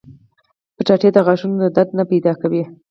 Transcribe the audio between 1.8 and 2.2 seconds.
نه